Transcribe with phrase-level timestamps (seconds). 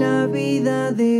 [0.00, 1.19] la vida de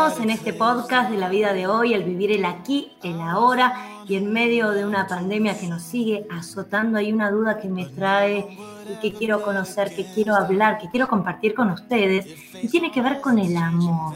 [0.00, 3.74] En este podcast de la vida de hoy, el vivir el aquí, el ahora
[4.08, 6.96] y en medio de una pandemia que nos sigue azotando.
[6.96, 8.56] Hay una duda que me trae
[8.88, 12.26] y que quiero conocer, que quiero hablar, que quiero compartir con ustedes
[12.62, 14.14] y tiene que ver con el amor.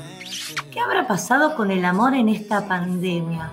[0.72, 3.50] ¿Qué habrá pasado con el amor en esta pandemia?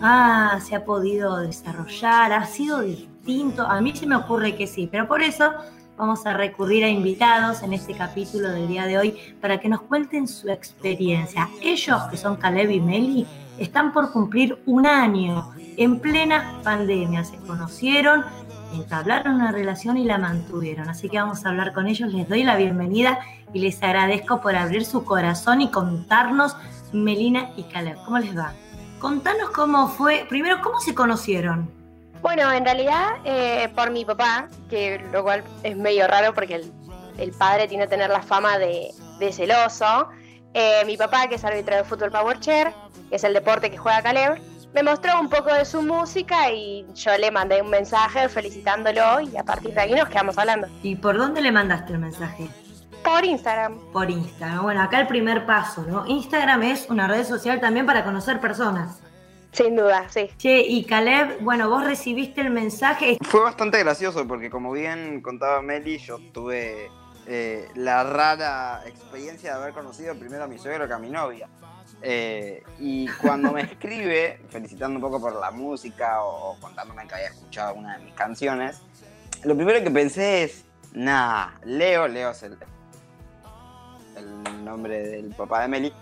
[0.00, 3.66] Ah, se ha podido desarrollar, ha sido distinto.
[3.66, 5.50] A mí se me ocurre que sí, pero por eso
[5.96, 9.82] vamos a recurrir a invitados en este capítulo del día de hoy para que nos
[9.82, 11.48] cuenten su experiencia.
[11.62, 13.26] Ellos, que son Caleb y Meli,
[13.58, 17.24] están por cumplir un año en plena pandemia.
[17.24, 18.24] Se conocieron,
[18.74, 20.88] entablaron una relación y la mantuvieron.
[20.88, 22.12] Así que vamos a hablar con ellos.
[22.12, 23.20] Les doy la bienvenida
[23.52, 26.56] y les agradezco por abrir su corazón y contarnos,
[26.92, 28.52] Melina y Caleb, ¿cómo les va?
[29.00, 31.83] Contanos cómo fue, primero, ¿cómo se conocieron?
[32.22, 36.72] Bueno, en realidad eh, por mi papá, que lo cual es medio raro porque el,
[37.18, 40.08] el padre tiene que tener la fama de, de celoso.
[40.54, 42.72] Eh, mi papá, que es árbitro de fútbol Power Chair,
[43.10, 44.40] que es el deporte que juega Caleb,
[44.74, 49.36] me mostró un poco de su música y yo le mandé un mensaje felicitándolo y
[49.36, 50.66] a partir de ahí nos quedamos hablando.
[50.82, 52.48] ¿Y por dónde le mandaste el mensaje?
[53.04, 53.78] Por Instagram.
[53.92, 54.62] Por Instagram.
[54.62, 56.06] Bueno, acá el primer paso, ¿no?
[56.06, 59.00] Instagram es una red social también para conocer personas.
[59.54, 60.28] Sin duda, sí.
[60.36, 63.18] Che, y Caleb, bueno, vos recibiste el mensaje.
[63.22, 66.90] Fue bastante gracioso porque como bien contaba Meli, yo tuve
[67.26, 71.48] eh, la rara experiencia de haber conocido primero a mi suegro que a mi novia.
[72.02, 77.28] Eh, y cuando me escribe, felicitando un poco por la música o contándome que había
[77.28, 78.82] escuchado una de mis canciones,
[79.44, 80.64] lo primero que pensé es,
[80.94, 82.58] nah, Leo, Leo es el,
[84.16, 85.92] el nombre del papá de Meli,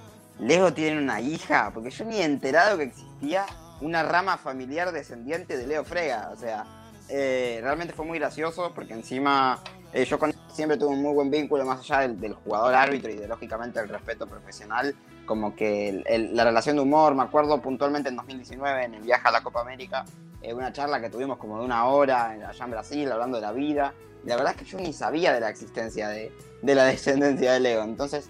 [0.42, 3.46] Leo tiene una hija, porque yo ni he enterado que existía
[3.80, 6.30] una rama familiar descendiente de Leo Frega.
[6.32, 6.66] O sea,
[7.08, 9.60] eh, realmente fue muy gracioso porque encima
[9.92, 13.16] eh, yo con siempre tuve un muy buen vínculo más allá del, jugador árbitro y
[13.16, 14.96] de lógicamente el respeto profesional.
[15.26, 19.30] Como que la relación de humor, me acuerdo puntualmente en 2019 en el viaje a
[19.30, 20.04] la Copa América,
[20.42, 23.52] eh, una charla que tuvimos como de una hora allá en Brasil hablando de la
[23.52, 23.94] vida.
[24.24, 26.32] La verdad es que yo ni sabía de la existencia de,
[26.62, 27.84] de la descendencia de Leo.
[27.84, 28.28] Entonces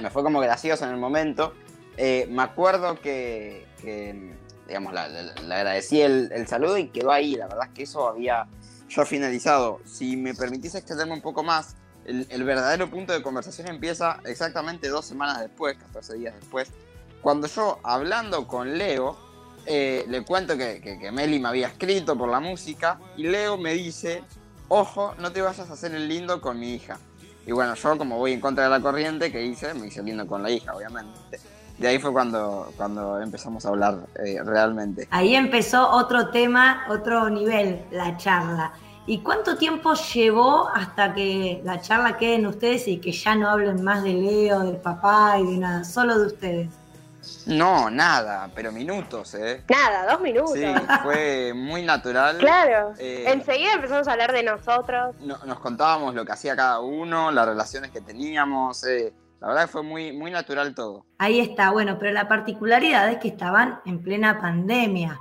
[0.00, 1.54] me fue como gracioso en el momento.
[1.96, 4.34] Eh, me acuerdo que, que
[4.66, 7.34] digamos, le agradecí el, el, saludo y quedó ahí.
[7.34, 8.46] La verdad es que eso había
[8.88, 9.80] yo finalizado.
[9.84, 14.88] Si me permitís extenderme un poco más, el, el, verdadero punto de conversación empieza exactamente
[14.88, 16.70] dos semanas después, 14 días después,
[17.20, 19.16] cuando yo, hablando con Leo,
[19.66, 23.58] eh, le cuento que, que, que Meli me había escrito por la música y Leo
[23.58, 24.24] me dice,
[24.68, 26.98] ojo, no te vayas a hacer el lindo con mi hija.
[27.50, 29.74] Y bueno, yo como voy en contra de la corriente, ¿qué hice?
[29.74, 31.18] Me hice lindo con la hija, obviamente.
[31.78, 35.08] De ahí fue cuando, cuando empezamos a hablar eh, realmente.
[35.10, 38.72] Ahí empezó otro tema, otro nivel, la charla.
[39.04, 43.48] ¿Y cuánto tiempo llevó hasta que la charla quede en ustedes y que ya no
[43.48, 46.79] hablen más de Leo, del papá y de nada, solo de ustedes?
[47.46, 49.62] No, nada, pero minutos, ¿eh?
[49.68, 50.54] Nada, dos minutos.
[50.54, 50.64] Sí,
[51.02, 52.38] fue muy natural.
[52.38, 52.92] Claro.
[52.98, 55.14] Eh, Enseguida empezamos a hablar de nosotros.
[55.20, 58.84] No, nos contábamos lo que hacía cada uno, las relaciones que teníamos.
[58.84, 61.06] Eh, la verdad que fue muy, muy natural todo.
[61.18, 65.20] Ahí está, bueno, pero la particularidad es que estaban en plena pandemia,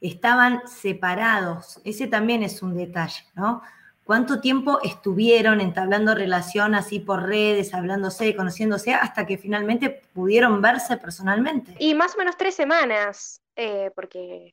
[0.00, 1.80] estaban separados.
[1.84, 3.62] Ese también es un detalle, ¿no?
[4.10, 10.96] ¿Cuánto tiempo estuvieron entablando relación así por redes, hablándose, conociéndose, hasta que finalmente pudieron verse
[10.96, 11.76] personalmente?
[11.78, 14.52] Y más o menos tres semanas, eh, porque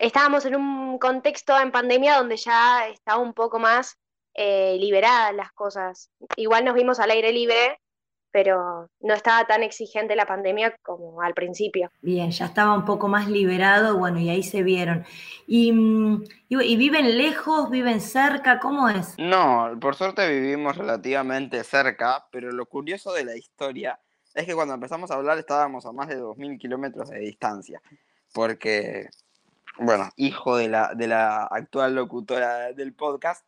[0.00, 3.96] estábamos en un contexto en pandemia donde ya estaba un poco más
[4.34, 6.10] eh, liberadas las cosas.
[6.34, 7.80] Igual nos vimos al aire libre,
[8.40, 11.90] pero no estaba tan exigente la pandemia como al principio.
[12.02, 15.04] Bien, ya estaba un poco más liberado, bueno, y ahí se vieron.
[15.48, 15.72] ¿Y,
[16.48, 18.60] y, y viven lejos, viven cerca?
[18.60, 19.16] ¿Cómo es?
[19.18, 23.98] No, por suerte vivimos relativamente cerca, pero lo curioso de la historia
[24.34, 27.82] es que cuando empezamos a hablar estábamos a más de 2.000 kilómetros de distancia,
[28.32, 29.08] porque,
[29.80, 33.44] bueno, hijo de la, de la actual locutora del podcast,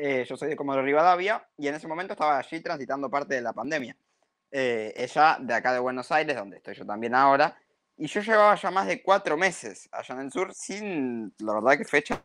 [0.00, 3.42] eh, yo soy de Comodoro Rivadavia y en ese momento estaba allí transitando parte de
[3.42, 3.96] la pandemia.
[4.50, 7.56] Eh, ella de acá de Buenos Aires, donde estoy yo también ahora,
[7.96, 11.76] y yo llevaba ya más de cuatro meses allá en el sur sin, la verdad
[11.76, 12.24] que fecha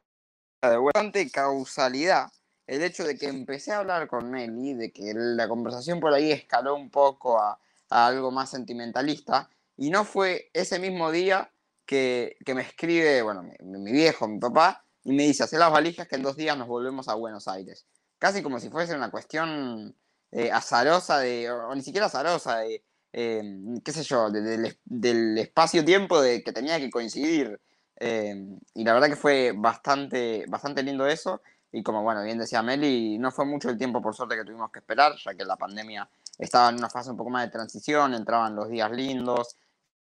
[0.62, 2.31] de bastante causalidad.
[2.66, 6.31] El hecho de que empecé a hablar con Nelly, de que la conversación por ahí
[6.31, 11.51] escaló un poco a, a algo más sentimentalista, y no fue ese mismo día
[11.86, 15.72] que, que me escribe, bueno, mi, mi viejo, mi papá, y me dice, hacer las
[15.72, 17.86] valijas que en dos días nos volvemos a Buenos Aires.
[18.18, 19.96] Casi como si fuese una cuestión
[20.31, 23.44] eh, azarosa, de, o, ni siquiera azarosa, de, eh,
[23.84, 27.62] qué sé yo, de- del, espacio-tiempo de que tenía que coincidir.
[27.98, 28.36] Eh,
[28.74, 31.42] y la verdad que fue bastante, bastante lindo eso.
[31.72, 34.72] Y como bueno, bien decía Meli, no fue mucho el tiempo por suerte que tuvimos
[34.72, 36.10] que esperar, ya que la pandemia
[36.40, 39.56] estaba en una fase un poco más de transición, entraban los días lindos,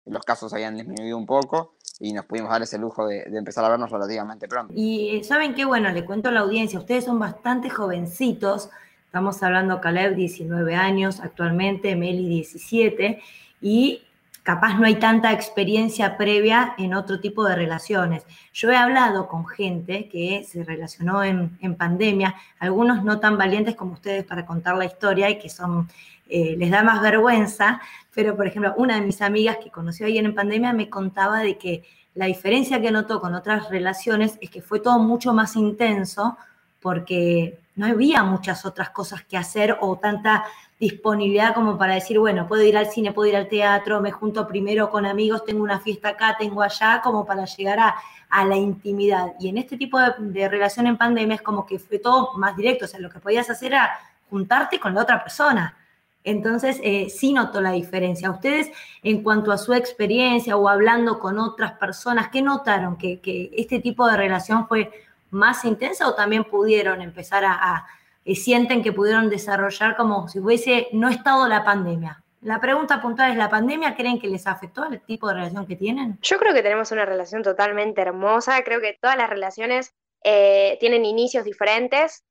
[0.05, 3.69] los casos habían disminuido un poco y nos pudimos dar ese lujo de, empezar a
[3.69, 4.73] vernos relativamente pronto.
[4.75, 8.69] Y eh, saben qué, bueno, le cuento a la audiencia, ustedes son bastante jovencitos,
[9.05, 13.21] estamos hablando Caleb 19 años actualmente, Meli 17,
[13.61, 14.03] y
[14.43, 18.25] capaz no hay tanta experiencia previa en otro tipo de relaciones.
[18.53, 23.93] Yo he hablado con gente que se relacionó en pandemia, algunos no tan valientes como
[23.93, 25.89] ustedes para contar la historia y que son,
[26.29, 27.81] eh, les da más vergüenza,
[28.13, 31.57] pero por ejemplo, una de mis amigas que conoció ayer en pandemia me contaba de
[31.57, 31.83] que
[32.13, 36.37] la diferencia que notó con otras relaciones es que fue todo mucho más intenso
[36.81, 40.45] porque no había muchas otras cosas que hacer o tanta
[40.79, 44.47] disponibilidad como para decir, bueno, puedo ir al cine, puedo ir al teatro, me junto
[44.47, 47.95] primero con amigos, tengo una fiesta acá, tengo allá, como para llegar a,
[48.29, 49.33] a la intimidad.
[49.39, 52.55] Y en este tipo de, de relación en pandemia es como que fue todo más
[52.55, 53.91] directo, o sea, lo que podías hacer era
[54.29, 55.75] juntarte con la otra persona.
[56.23, 58.29] Entonces, eh, sí noto la diferencia.
[58.29, 58.71] Ustedes,
[59.03, 62.97] en cuanto a su experiencia o hablando con otras personas, ¿qué notaron?
[62.97, 64.91] ¿Que, que este tipo de relación fue
[65.31, 67.87] más intensa o también pudieron empezar a, a
[68.25, 72.23] eh, sienten que pudieron desarrollar como si hubiese no estado la pandemia?
[72.41, 75.75] La pregunta puntual es, ¿la pandemia creen que les afectó al tipo de relación que
[75.75, 76.17] tienen?
[76.21, 78.63] Yo creo que tenemos una relación totalmente hermosa.
[78.63, 79.93] Creo que todas las relaciones
[80.23, 82.23] eh, tienen inicios diferentes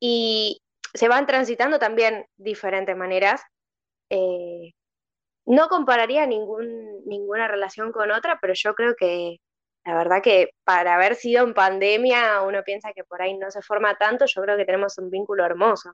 [0.00, 0.63] y
[0.94, 3.42] se van transitando también diferentes maneras.
[4.10, 4.72] Eh,
[5.46, 9.40] no compararía ningún, ninguna relación con otra, pero yo creo que
[9.84, 13.60] la verdad que para haber sido en pandemia uno piensa que por ahí no se
[13.60, 15.92] forma tanto, yo creo que tenemos un vínculo hermoso.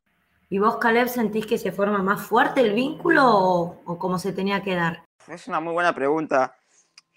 [0.49, 4.32] ¿Y vos, Caleb, sentís que se forma más fuerte el vínculo o, o cómo se
[4.32, 5.05] tenía que dar?
[5.29, 6.56] Es una muy buena pregunta.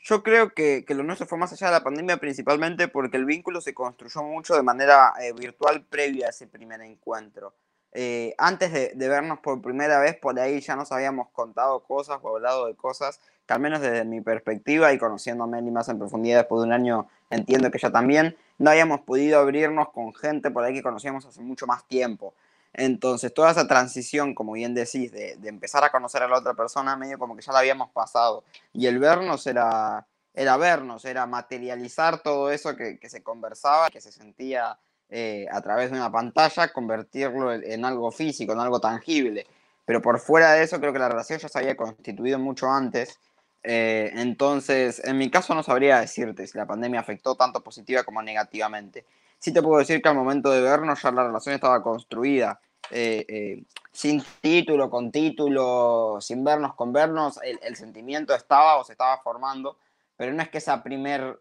[0.04, 3.26] Yo creo que, que lo nuestro fue más allá de la pandemia principalmente porque el
[3.26, 7.56] vínculo se construyó mucho de manera eh, virtual previa a ese primer encuentro.
[7.96, 12.20] Eh, antes de, de, vernos por primera vez, por ahí ya nos habíamos contado cosas
[12.24, 15.90] o hablado de cosas que al menos desde mi perspectiva y conociendo a Meli más
[15.90, 20.14] en profundidad después de un año, entiendo que ya también, no habíamos podido abrirnos con
[20.14, 22.34] gente por ahí que conocíamos hace mucho más tiempo.
[22.74, 26.54] Entonces, toda esa transición, como bien decís, de, de, empezar a conocer a la otra
[26.56, 28.44] persona, medio como que ya la habíamos pasado.
[28.72, 34.02] Y el vernos era, era vernos, era materializar todo eso que, que se conversaba, que
[34.02, 34.80] se sentía
[35.10, 39.46] eh, a través de una pantalla, convertirlo en, algo físico, en algo tangible.
[39.86, 43.20] Pero por fuera de eso, creo que la relación ya se había constituido mucho antes.
[43.64, 48.22] Eh, entonces, en mi caso no sabría decirte si la pandemia afectó tanto positiva como
[48.24, 49.06] negativamente.
[49.40, 52.60] Sí te puedo decir que al momento de vernos ya la relación estaba construida,
[52.90, 58.94] eh, sin título, con título, sin vernos, con vernos, el, el, sentimiento estaba o se
[58.94, 59.78] estaba formando,
[60.18, 61.40] pero no es que esa primer,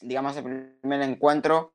[0.00, 1.72] digamos, ese primer encuentro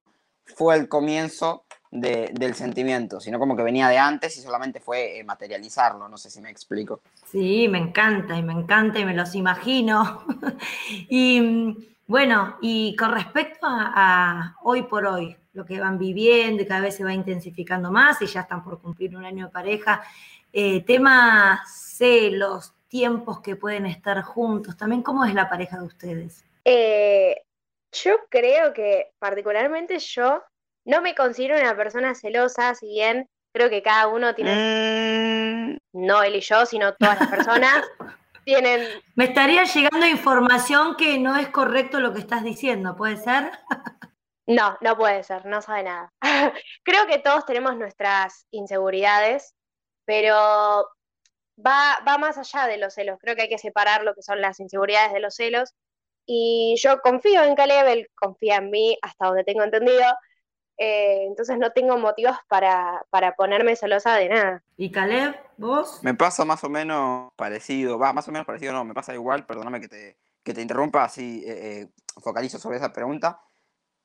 [0.55, 5.19] fue el comienzo de, del sentimiento, sino como que venía de antes y solamente fue
[5.19, 7.01] eh, materializarlo, no sé si me explico.
[7.25, 10.23] Sí, me encanta y me encanta y me los imagino.
[11.09, 11.77] y
[12.07, 16.81] bueno, y con respecto a, a, hoy por hoy, lo que van viviendo y cada
[16.81, 20.03] vez se va intensificando más y ya están por cumplir un año de pareja,
[20.53, 26.45] eh, tema celos, tiempos que pueden estar juntos, también cómo es la pareja de ustedes.
[26.63, 27.43] Eh,
[27.91, 30.43] yo creo que particularmente yo
[30.85, 35.77] no me considero una persona celosa, si bien creo que cada uno tiene, mm.
[35.93, 37.83] no él y yo, sino todas las personas,
[38.45, 38.87] tienen...
[39.15, 43.51] Me estaría llegando información que no es correcto lo que estás diciendo, ¿puede ser?
[44.47, 46.13] no, no puede ser, no sabe nada.
[46.83, 49.55] creo que todos tenemos nuestras inseguridades,
[50.05, 50.87] pero
[51.57, 53.17] va, va más allá de los celos.
[53.19, 55.73] Creo que hay que separar lo que son las inseguridades de los celos.
[56.29, 60.03] Y yo confío en Caleb, él confía en mí hasta donde tengo entendido.
[60.77, 64.63] Eh, entonces no tengo motivos para, para, ponerme celosa de nada.
[64.75, 66.03] ¿Y Caleb, vos?
[66.03, 69.45] Me pasa más o menos parecido, va, más o menos parecido, no, me pasa igual,
[69.45, 71.87] perdóname que te, que te interrumpa, así eh, eh,
[72.21, 73.39] focalizo sobre esa pregunta.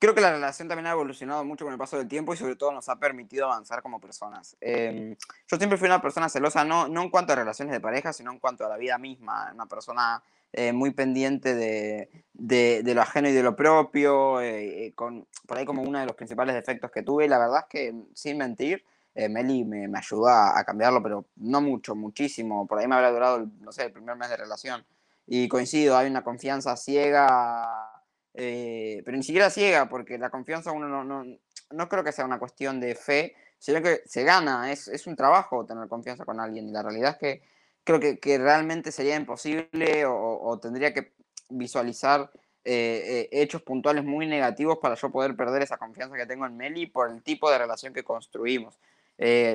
[0.03, 2.57] Creo que la relación también ha evolucionado mucho con el paso del tiempo y sobre
[2.57, 4.57] todo nos ha permitido avanzar como personas.
[4.61, 5.15] Em,
[5.47, 8.33] yo siempre fui una persona celosa, no, no en cuanto a relaciones de pareja, sino
[8.33, 10.21] en cuanto a la vida misma, una persona
[10.53, 15.25] eh, muy pendiente de, de, de, lo ajeno y de lo propio, eh, eh, con,
[15.47, 18.39] por ahí como uno de los principales defectos que tuve, la verdad es que, sin
[18.39, 22.97] mentir, Meli me, me ayudó a, a, cambiarlo, pero no mucho, muchísimo, por ahí me
[22.97, 24.85] habrá durado, no sé, el primer mes de relación,
[25.29, 27.92] y coincido, hay una confianza ciega
[28.35, 31.25] eh, pero ni siquiera ciega, porque la confianza uno no, no,
[31.71, 35.17] no, creo que sea una cuestión de fe, sino que se gana, es, es, un
[35.17, 36.69] trabajo tener confianza con alguien.
[36.69, 37.43] Y la realidad es que
[37.85, 41.13] creo que, que realmente sería imposible o, tendría que
[41.51, 42.31] visualizar
[42.65, 46.57] eh, eh, hechos puntuales muy negativos para yo poder perder esa confianza que tengo en
[46.57, 48.79] Meli por el tipo de relación que construimos.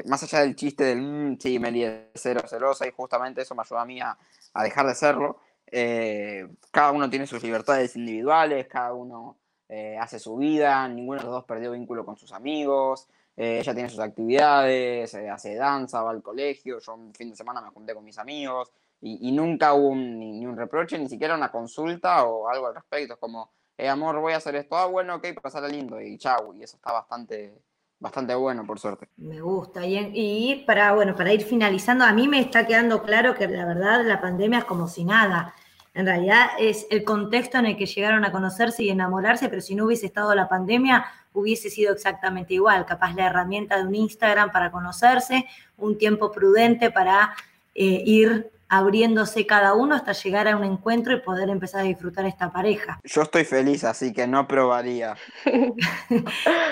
[0.05, 3.63] Más allá del chiste del, mmm, sí, Meli es cero celosa y justamente eso me
[3.63, 4.17] ayudó a mí a,
[4.53, 5.39] a dejar de serlo.
[5.71, 11.25] Eh, cada uno tiene sus libertades individuales, cada uno eh, hace su vida, ninguno de
[11.25, 16.11] los dos perdió vínculo con sus amigos, eh, ella tiene sus actividades, hace danza, va
[16.11, 18.71] al colegio, yo un fin de semana me junté con mis amigos
[19.01, 23.19] y, nunca hubo ni, un reproche, ni siquiera una consulta o algo al respecto, es
[23.19, 26.77] como, amor, voy a hacer esto, ah, bueno, ok, pasará lindo y chau, y eso
[26.77, 27.53] está bastante
[27.99, 29.07] bastante bueno, por suerte.
[29.17, 29.85] Me gusta.
[29.85, 33.65] Y, y, para, bueno, para ir finalizando, a mí me está quedando claro que la
[33.65, 35.53] verdad la pandemia es como si nada.
[35.93, 39.73] En realidad es el contexto en el que llegaron a conocerse y enamorarse, pero si
[39.73, 42.85] no hubiese estado la pandemia, hubiese sido exactamente igual.
[42.85, 47.35] Capaz la herramienta de un Instagram para conocerse, un tiempo prudente para
[47.73, 52.25] eh, ir abriéndose cada uno hasta llegar a un encuentro y poder empezar a disfrutar
[52.25, 52.99] esta pareja.
[53.03, 55.15] Yo estoy feliz, así que no probaría.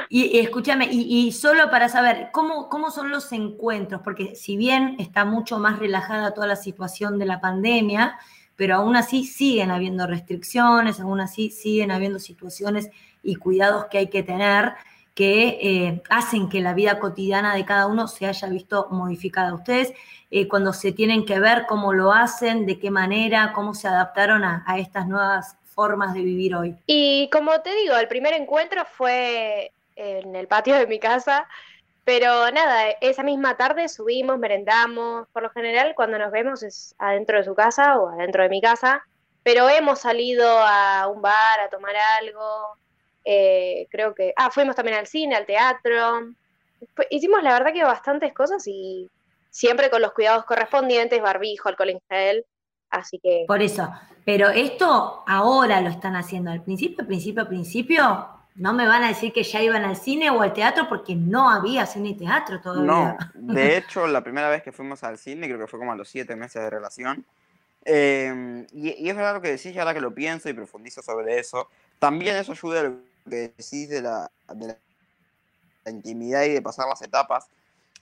[0.10, 4.02] y, escúchame, y, solo para saber, ¿cómo, ¿cómo son los encuentros?
[4.04, 8.18] Porque si bien está mucho más relajada toda la situación de la pandemia,
[8.56, 12.90] pero aún así siguen habiendo restricciones, aún así siguen habiendo situaciones
[13.22, 14.74] y cuidados que hay que tener
[15.16, 19.54] que eh, hacen que la vida cotidiana de cada uno se haya visto modificada.
[19.54, 19.94] Ustedes,
[20.30, 24.44] eh, cuando se tienen que ver cómo lo hacen, de qué manera, cómo se adaptaron
[24.44, 26.76] a, estas nuevas formas de vivir hoy.
[26.86, 31.48] Y como te digo, el primer encuentro fue en el patio de mi casa,
[32.04, 37.38] pero nada, esa misma tarde subimos, merendamos, por lo general cuando nos vemos es adentro
[37.38, 39.04] de su casa o adentro de mi casa,
[39.42, 42.78] pero hemos salido a un bar a tomar algo,
[43.24, 46.32] eh, creo que, ah, fuimos también al cine, al teatro.
[47.10, 49.10] Hicimos la verdad que bastantes cosas y
[49.50, 52.46] siempre con los cuidados correspondientes, barbijo, alcohol en gel,
[52.92, 53.46] así que...
[53.48, 53.90] Por eso,
[54.26, 59.34] pero esto ahora lo están haciendo, al principio, principio, principio, no me van a decir
[59.34, 62.86] que ya iban al cine o al teatro porque no había cine y teatro todavía.
[62.86, 63.18] No,
[63.54, 66.08] de hecho, la primera vez que fuimos al cine, creo que fue como a los
[66.08, 67.26] siete meses de relación,
[67.84, 71.38] eh, y, y, es verdad lo que decís, ahora que lo pienso y profundizo sobre
[71.38, 71.70] eso,
[72.00, 72.92] también eso ayuda a
[73.30, 74.78] que decís de la, de la,
[75.92, 77.48] intimidad y de pasar las etapas,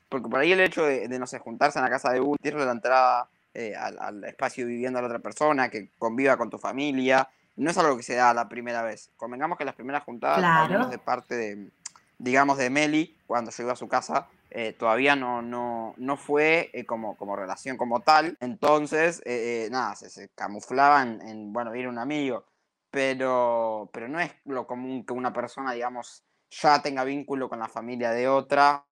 [0.07, 2.37] porque por ahí el hecho de, de no sé, juntarse en la casa de uno,
[2.41, 6.49] tirarle la entrada eh, al, al, espacio viviendo a la otra persona, que conviva con
[6.49, 9.11] tu familia, no es algo que se da la primera vez.
[9.17, 10.63] Convengamos que las primeras juntadas, claro.
[10.63, 11.71] al menos de parte de,
[12.17, 16.69] digamos, de Meli, cuando yo iba a su casa, eh, todavía no, no, no fue
[16.73, 18.37] eh, como, como relación como tal.
[18.39, 22.45] Entonces, eh, nada, se, se camuflaban en, en, bueno, ir un amigo
[22.93, 27.67] pero, pero no es lo común que una persona, digamos, ya tenga vínculo con la
[27.67, 28.85] familia de otra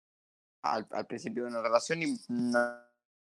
[0.61, 2.51] al, al principio de una relación y en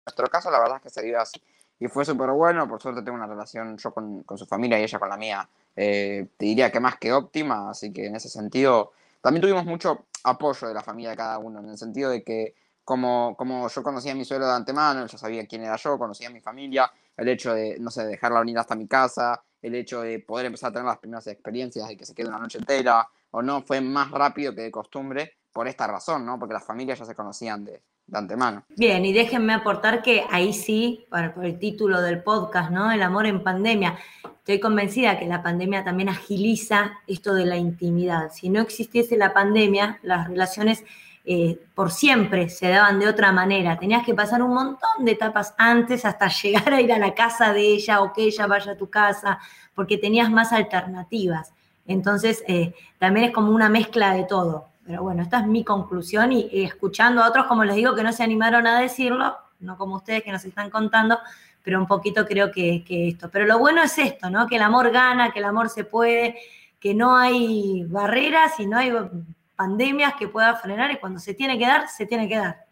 [0.05, 1.43] nuestro caso la verdad es que se dio así.
[1.81, 4.83] Y fue súper bueno, por suerte tengo una relación yo con, con, su familia y
[4.83, 8.29] ella con la mía, eh, te diría que más que óptima, así que en ese
[8.29, 12.23] sentido también tuvimos mucho apoyo de la familia de cada uno, en el sentido de
[12.23, 12.55] que
[12.85, 16.29] como, como yo conocía a mi suegro de antemano, ya sabía quién era yo, conocía
[16.29, 20.01] a mi familia, el hecho de, no sé, dejarla venir hasta mi casa, el hecho
[20.01, 23.07] de poder empezar a tener las primeras experiencias de que se quede una noche entera
[23.31, 26.39] o no, fue más rápido que de costumbre por esta razón, ¿no?
[26.39, 28.65] Porque las familias ya se conocían de, de antemano.
[28.77, 32.91] Bien, y déjenme aportar que ahí sí, por, el título del podcast, ¿no?
[32.91, 33.99] El amor en pandemia.
[34.25, 38.33] Estoy convencida que la pandemia también agiliza esto de la intimidad.
[38.33, 40.85] Si no existiese la pandemia, las relaciones
[41.27, 43.79] eh, por siempre se daban de otra manera.
[43.79, 47.53] Tenías que pasar un montón de etapas antes hasta llegar a ir a la casa
[47.53, 49.39] de ella o que ella vaya a tu casa,
[49.75, 51.53] porque tenías más alternativas.
[51.87, 54.69] Entonces, eh, también es como una mezcla de todo.
[54.89, 58.11] Pero bueno, esta es mi conclusión y, escuchando a otros, como les digo, que no
[58.11, 61.19] se animaron a decirlo, no como ustedes que nos están contando,
[61.63, 63.29] pero un poquito creo que, que esto.
[63.31, 64.47] Pero lo bueno es esto, ¿no?
[64.47, 66.39] Que el amor gana, que el amor se puede,
[66.81, 68.91] que no hay barreras y no hay
[69.57, 72.65] pandemias que pueda frenar y cuando se tiene que dar, se tiene que dar.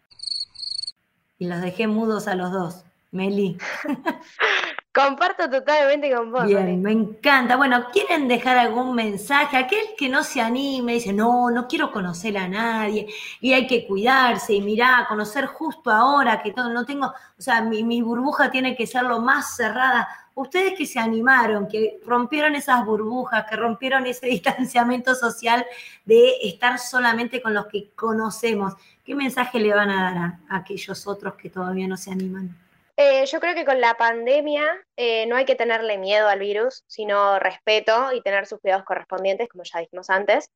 [1.37, 2.83] Y los dejé mudos a los dos.
[3.11, 3.59] Meli.
[4.97, 6.45] Comparto totalmente con vos.
[6.45, 7.55] Bien, me encanta.
[7.55, 9.55] Bueno, ¿quieren dejar algún mensaje?
[9.55, 13.07] Aquel que no se anime, dice, no, no quiero conocer a nadie
[13.39, 17.61] y hay que cuidarse y mirá, conocer justo ahora que todo, no tengo, o sea,
[17.61, 20.07] mi, mi burbuja tiene que ser lo más cerrada.
[20.33, 25.63] Ustedes que se animaron, que rompieron esas burbujas, que rompieron ese distanciamiento social
[26.05, 28.73] de estar solamente con los que conocemos,
[29.05, 32.66] ¿qué mensaje le van a dar a, a aquellos otros que todavía no se animan?
[32.99, 36.83] Eh, yo creo que con la pandemia eh, no hay que tenerle miedo al virus,
[36.87, 40.49] sino respeto y tener sus cuidados correspondientes, como ya dijimos antes.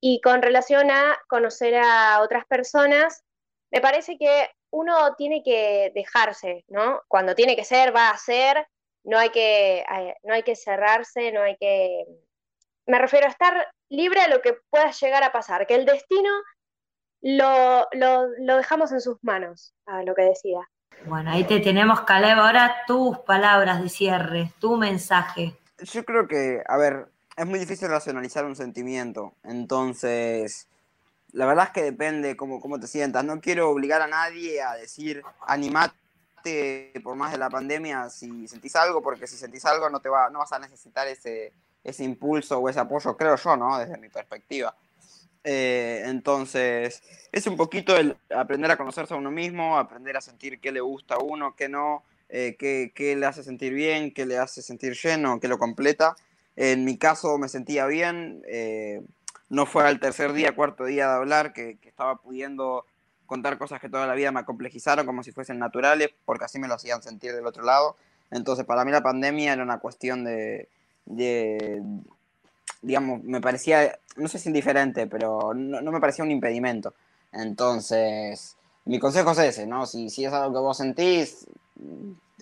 [0.00, 3.22] Y con relación a conocer a otras personas,
[3.70, 7.00] me parece que uno tiene que dejarse, ¿no?
[7.06, 8.66] Cuando tiene que ser, va a ser,
[9.04, 12.04] no hay que, eh, no hay que cerrarse, no hay que...
[12.86, 16.30] Me refiero a estar libre a lo que pueda llegar a pasar, que el destino
[17.22, 20.68] lo, lo, lo dejamos en sus manos, a lo que decía.
[21.06, 22.38] Bueno, ahí te tenemos, Caleb.
[22.38, 25.54] Ahora tus palabras de cierre, tu mensaje.
[25.78, 29.34] Yo creo que, a ver, es muy difícil racionalizar un sentimiento.
[29.42, 30.66] Entonces,
[31.32, 33.24] la verdad es que depende cómo, cómo te sientas.
[33.24, 35.94] No quiero obligar a nadie a decir, animate
[37.02, 40.28] por más de la pandemia si sentís algo, porque si sentís algo no, te va,
[40.30, 43.78] no vas a necesitar ese, ese impulso o ese apoyo, creo yo, ¿no?
[43.78, 44.74] Desde mi perspectiva.
[45.44, 50.58] Eh, entonces, es un poquito el aprender a conocerse a uno mismo, aprender a sentir
[50.58, 54.24] qué le gusta a uno, qué no, eh, qué, qué le hace sentir bien, qué
[54.24, 56.16] le hace sentir lleno, qué lo completa.
[56.56, 59.02] En mi caso me sentía bien, eh,
[59.50, 62.86] no fue al tercer día, cuarto día de hablar que, que, estaba pudiendo
[63.26, 66.68] contar cosas que toda la vida me acomplejizaron como si fuesen naturales, porque así me
[66.68, 67.96] lo hacían sentir del otro lado.
[68.30, 70.68] Entonces, para mí la pandemia era una cuestión de,
[71.04, 71.82] de
[72.84, 76.94] digamos, me parecía, no sé si indiferente, pero no, no, me parecía un impedimento.
[77.32, 79.86] Entonces, mi consejo es ese, ¿no?
[79.86, 81.46] Si, si es algo que vos sentís,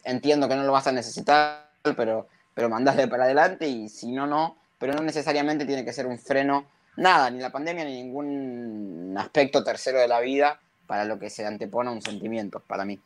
[0.04, 4.26] entiendo que no lo vas a necesitar, pero, pero mandásle para adelante y si no,
[4.26, 4.56] no.
[4.78, 9.62] Pero no necesariamente tiene que ser un freno, nada, ni la pandemia ni ningún aspecto
[9.62, 12.98] tercero de la vida para lo que se antepone a un sentimiento, para mí.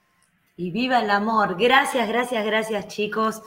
[0.57, 1.57] Y viva el amor.
[1.59, 3.43] Gracias, gracias, gracias, chicos.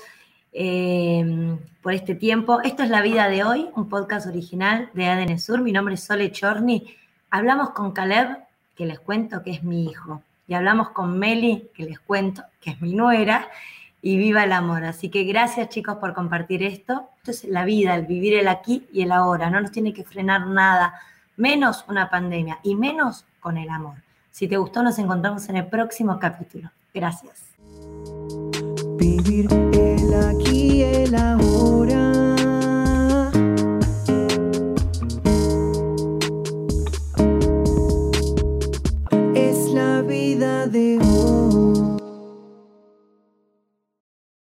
[0.51, 2.61] Eh, por este tiempo.
[2.61, 5.61] Esto es La Vida de Hoy, un podcast original de ADN Sur.
[5.61, 6.95] Mi nombre es Sole Chorni.
[7.29, 8.37] Hablamos con Caleb,
[8.75, 10.23] que les cuento que es mi hijo.
[10.47, 13.49] Y hablamos con Meli, que les cuento que es mi nuera.
[14.01, 14.85] Y viva el amor.
[14.85, 17.09] Así que gracias chicos por compartir esto.
[17.17, 19.49] Esto es la vida, el vivir el aquí y el ahora.
[19.49, 20.93] No nos tiene que frenar nada,
[21.37, 23.97] menos una pandemia y menos con el amor.
[24.31, 26.71] Si te gustó, nos encontramos en el próximo capítulo.
[26.93, 27.48] Gracias.
[28.99, 32.08] Vivir el aquí el ahora.